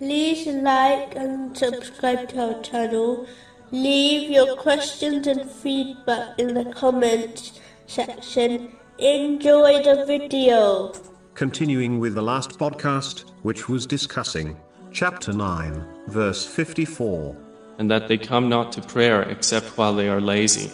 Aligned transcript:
like 0.00 1.14
and 1.16 1.56
subscribe 1.56 2.28
to 2.30 2.54
our 2.54 2.62
channel. 2.62 3.26
Leave 3.70 4.30
your 4.30 4.56
questions 4.56 5.26
and 5.26 5.50
feedback 5.50 6.38
in 6.38 6.54
the 6.54 6.64
comments 6.72 7.60
section. 7.86 8.72
Enjoy 8.98 9.82
the 9.82 10.04
video. 10.06 10.92
Continuing 11.34 11.98
with 11.98 12.14
the 12.14 12.22
last 12.22 12.58
podcast, 12.58 13.30
which 13.42 13.68
was 13.68 13.86
discussing 13.86 14.56
chapter 14.92 15.32
9, 15.32 15.84
verse 16.08 16.46
54. 16.46 17.36
and 17.78 17.90
that 17.90 18.08
they 18.08 18.16
come 18.16 18.48
not 18.48 18.72
to 18.72 18.80
prayer 18.80 19.22
except 19.22 19.76
while 19.76 19.94
they 19.94 20.08
are 20.08 20.20
lazy, 20.20 20.70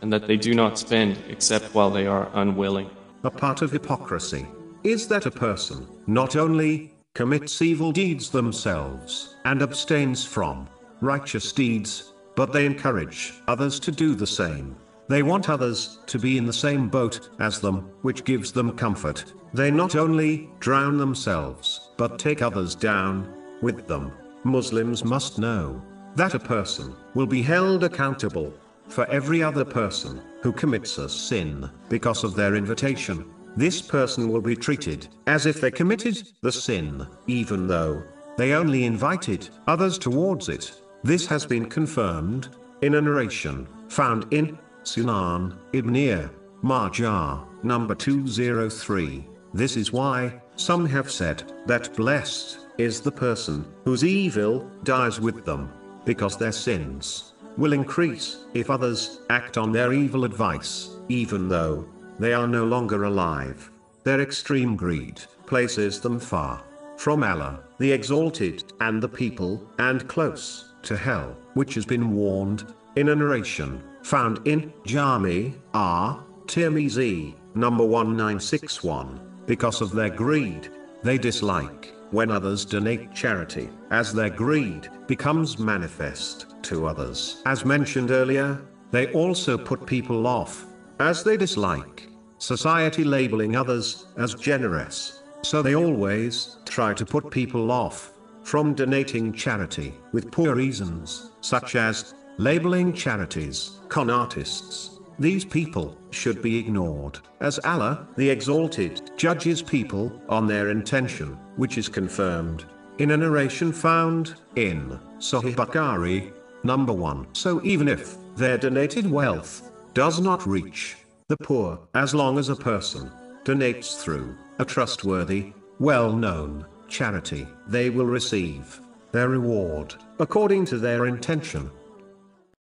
and 0.00 0.12
that 0.12 0.26
they 0.26 0.36
do 0.36 0.54
not 0.54 0.78
spend 0.78 1.16
except 1.28 1.74
while 1.74 1.90
they 1.90 2.06
are 2.06 2.28
unwilling. 2.34 2.90
A 3.22 3.30
part 3.30 3.62
of 3.62 3.70
hypocrisy 3.70 4.46
is 4.82 5.06
that 5.08 5.26
a 5.26 5.30
person 5.30 5.86
not 6.08 6.34
only 6.34 6.91
commits 7.14 7.60
evil 7.60 7.92
deeds 7.92 8.30
themselves 8.30 9.36
and 9.44 9.60
abstains 9.60 10.24
from 10.24 10.66
righteous 11.02 11.52
deeds, 11.52 12.14
but 12.36 12.54
they 12.54 12.64
encourage 12.64 13.34
others 13.48 13.78
to 13.78 13.92
do 13.92 14.14
the 14.14 14.26
same. 14.26 14.74
They 15.08 15.22
want 15.22 15.50
others 15.50 15.98
to 16.06 16.18
be 16.18 16.38
in 16.38 16.46
the 16.46 16.52
same 16.54 16.88
boat 16.88 17.28
as 17.38 17.60
them, 17.60 17.90
which 18.00 18.24
gives 18.24 18.50
them 18.50 18.78
comfort. 18.78 19.34
They 19.52 19.70
not 19.70 19.94
only 19.94 20.48
drown 20.58 20.96
themselves, 20.96 21.90
but 21.98 22.18
take 22.18 22.40
others 22.40 22.74
down 22.74 23.30
with 23.60 23.86
them. 23.86 24.12
Muslims 24.44 25.04
must 25.04 25.38
know 25.38 25.82
that 26.16 26.32
a 26.32 26.38
person 26.38 26.94
will 27.14 27.26
be 27.26 27.42
held 27.42 27.84
accountable 27.84 28.54
for 28.88 29.04
every 29.10 29.42
other 29.42 29.66
person 29.66 30.22
who 30.40 30.50
commits 30.50 30.96
a 30.96 31.10
sin 31.10 31.68
because 31.90 32.24
of 32.24 32.34
their 32.34 32.54
invitation. 32.54 33.30
This 33.56 33.82
person 33.82 34.30
will 34.30 34.40
be 34.40 34.56
treated 34.56 35.08
as 35.26 35.46
if 35.46 35.60
they 35.60 35.70
committed 35.70 36.22
the 36.40 36.52
sin, 36.52 37.06
even 37.26 37.66
though 37.66 38.02
they 38.38 38.52
only 38.52 38.84
invited 38.84 39.48
others 39.66 39.98
towards 39.98 40.48
it. 40.48 40.72
This 41.04 41.26
has 41.26 41.44
been 41.44 41.66
confirmed 41.66 42.48
in 42.80 42.94
a 42.94 43.00
narration 43.00 43.68
found 43.88 44.26
in 44.32 44.58
Sunan 44.84 45.56
Ibn 45.72 46.30
Majah, 46.62 47.44
number 47.62 47.94
203. 47.94 49.28
This 49.52 49.76
is 49.76 49.92
why 49.92 50.40
some 50.56 50.86
have 50.86 51.10
said 51.10 51.42
that 51.66 51.94
blessed 51.94 52.66
is 52.78 53.00
the 53.00 53.12
person 53.12 53.66
whose 53.84 54.04
evil 54.04 54.70
dies 54.82 55.20
with 55.20 55.44
them, 55.44 55.70
because 56.06 56.38
their 56.38 56.52
sins 56.52 57.34
will 57.58 57.74
increase 57.74 58.46
if 58.54 58.70
others 58.70 59.20
act 59.28 59.58
on 59.58 59.72
their 59.72 59.92
evil 59.92 60.24
advice, 60.24 60.96
even 61.08 61.48
though 61.48 61.86
they 62.22 62.32
are 62.32 62.46
no 62.46 62.64
longer 62.64 63.02
alive. 63.02 63.68
Their 64.04 64.20
extreme 64.20 64.76
greed 64.76 65.20
places 65.44 66.00
them 66.00 66.20
far 66.20 66.62
from 66.96 67.24
Allah, 67.24 67.64
the 67.78 67.90
Exalted, 67.90 68.62
and 68.80 69.02
the 69.02 69.08
people, 69.08 69.68
and 69.80 70.06
close 70.06 70.72
to 70.84 70.96
hell, 70.96 71.36
which 71.54 71.74
has 71.74 71.84
been 71.84 72.14
warned 72.14 72.72
in 72.94 73.08
a 73.08 73.16
narration 73.16 73.82
found 74.04 74.46
in 74.46 74.72
Jami 74.86 75.54
At 75.74 76.18
Tirmizi, 76.46 77.34
number 77.56 77.84
1961. 77.84 79.18
Because 79.46 79.80
of 79.80 79.90
their 79.90 80.10
greed, 80.10 80.68
they 81.02 81.18
dislike 81.18 81.92
when 82.12 82.30
others 82.30 82.64
donate 82.64 83.12
charity, 83.12 83.68
as 83.90 84.12
their 84.12 84.30
greed 84.30 84.88
becomes 85.08 85.58
manifest 85.58 86.54
to 86.62 86.86
others. 86.86 87.42
As 87.46 87.64
mentioned 87.64 88.12
earlier, 88.12 88.62
they 88.92 89.12
also 89.12 89.58
put 89.58 89.86
people 89.86 90.28
off, 90.28 90.66
as 91.00 91.24
they 91.24 91.36
dislike 91.36 92.11
society 92.42 93.04
labeling 93.04 93.54
others 93.54 94.06
as 94.16 94.34
generous. 94.34 95.22
So 95.42 95.62
they 95.62 95.76
always 95.76 96.56
try 96.64 96.92
to 96.92 97.06
put 97.06 97.30
people 97.30 97.70
off 97.70 98.14
from 98.42 98.74
donating 98.74 99.32
charity 99.32 99.94
with 100.10 100.32
poor 100.32 100.56
reasons, 100.56 101.30
such 101.40 101.76
as 101.76 102.14
labeling 102.38 102.94
charities 102.94 103.78
con 103.88 104.10
artists. 104.10 104.98
These 105.20 105.44
people 105.44 105.96
should 106.10 106.42
be 106.42 106.58
ignored, 106.58 107.20
as 107.40 107.60
Allah, 107.60 108.08
the 108.16 108.28
Exalted, 108.28 109.12
judges 109.16 109.62
people 109.62 110.10
on 110.28 110.48
their 110.48 110.70
intention, 110.70 111.38
which 111.54 111.78
is 111.78 111.88
confirmed 111.88 112.64
in 112.98 113.12
a 113.12 113.16
narration 113.16 113.72
found 113.72 114.34
in 114.56 114.98
Sahih 115.18 115.54
Bukhari, 115.54 116.32
number 116.64 116.92
1. 116.92 117.28
So 117.34 117.62
even 117.62 117.86
if 117.86 118.16
their 118.34 118.58
donated 118.58 119.08
wealth 119.08 119.70
does 119.94 120.18
not 120.18 120.44
reach 120.44 120.96
the 121.32 121.46
poor, 121.46 121.78
as 121.94 122.14
long 122.14 122.38
as 122.38 122.50
a 122.50 122.54
person 122.54 123.10
donates 123.42 123.98
through 123.98 124.36
a 124.58 124.64
trustworthy, 124.66 125.50
well 125.78 126.12
known 126.12 126.66
charity, 126.88 127.48
they 127.66 127.88
will 127.88 128.04
receive 128.04 128.78
their 129.12 129.30
reward 129.30 129.94
according 130.18 130.66
to 130.66 130.76
their 130.76 131.06
intention. 131.06 131.70